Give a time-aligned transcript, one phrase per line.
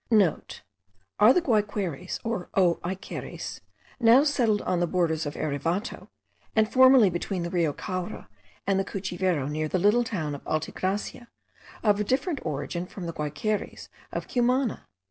[0.05, 3.61] *(* Are the Guaiqueries, or O aikeries,
[3.99, 6.07] now settled on the borders of the Erevato,
[6.55, 8.27] and formerly between the Rio Caura
[8.65, 11.27] and the Cuchivero near the little town of Alta Gracia,
[11.83, 14.87] of a different origin from the Guaikeries of Cumana?